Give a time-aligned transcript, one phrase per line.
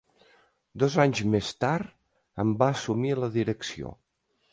[0.83, 1.91] Dos anys més tard
[2.45, 3.93] en va assumir la direcció.